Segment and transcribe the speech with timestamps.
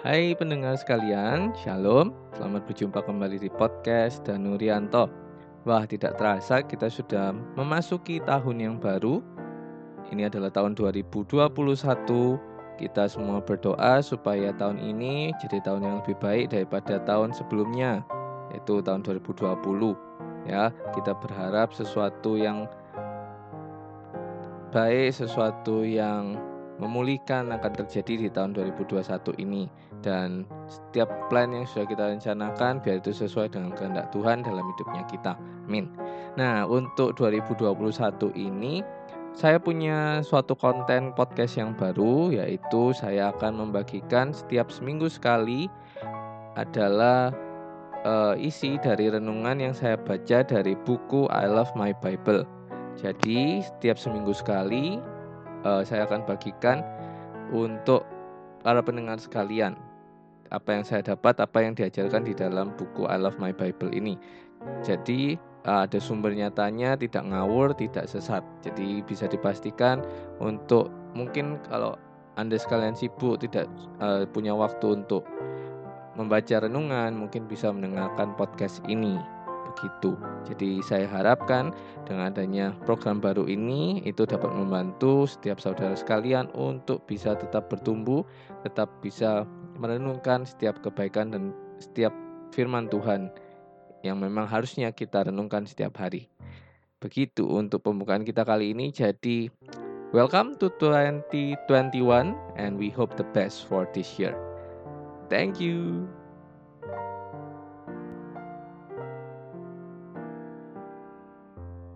[0.00, 2.16] Hai pendengar sekalian, Shalom.
[2.32, 5.12] Selamat berjumpa kembali di podcast Danurianto.
[5.68, 9.20] Wah, tidak terasa kita sudah memasuki tahun yang baru.
[10.08, 11.36] Ini adalah tahun 2021.
[12.80, 18.00] Kita semua berdoa supaya tahun ini jadi tahun yang lebih baik daripada tahun sebelumnya,
[18.56, 19.52] yaitu tahun 2020.
[20.48, 22.64] Ya, kita berharap sesuatu yang
[24.72, 26.40] baik, sesuatu yang
[26.80, 29.04] memulihkan akan terjadi di tahun 2021
[29.36, 29.68] ini
[30.00, 35.04] dan setiap plan yang sudah kita rencanakan biar itu sesuai dengan kehendak Tuhan dalam hidupnya
[35.12, 35.36] kita.
[35.68, 35.92] Amin.
[36.40, 38.80] Nah, untuk 2021 ini
[39.36, 45.70] saya punya suatu konten podcast yang baru yaitu saya akan membagikan setiap seminggu sekali
[46.58, 47.30] adalah
[48.02, 52.42] uh, isi dari renungan yang saya baca dari buku I Love My Bible.
[52.98, 54.98] Jadi, setiap seminggu sekali
[55.64, 56.84] uh, saya akan bagikan
[57.50, 58.06] untuk
[58.60, 59.74] para pendengar sekalian
[60.50, 64.18] apa yang saya dapat, apa yang diajarkan di dalam buku I Love My Bible ini.
[64.82, 68.42] Jadi uh, ada sumber nyatanya, tidak ngawur, tidak sesat.
[68.66, 70.02] Jadi bisa dipastikan
[70.42, 71.94] untuk mungkin kalau
[72.34, 73.70] anda sekalian sibuk tidak
[74.02, 75.22] uh, punya waktu untuk
[76.18, 79.16] membaca renungan, mungkin bisa mendengarkan podcast ini
[79.80, 80.12] begitu.
[80.44, 81.72] Jadi saya harapkan
[82.04, 88.20] dengan adanya program baru ini itu dapat membantu setiap saudara sekalian untuk bisa tetap bertumbuh,
[88.60, 89.48] tetap bisa
[89.80, 92.12] merenungkan setiap kebaikan dan setiap
[92.52, 93.32] firman Tuhan
[94.04, 96.28] yang memang harusnya kita renungkan setiap hari.
[97.00, 98.92] Begitu untuk pembukaan kita kali ini.
[98.92, 99.48] Jadi,
[100.12, 104.36] welcome to 2021 and we hope the best for this year.
[105.32, 106.19] Thank you.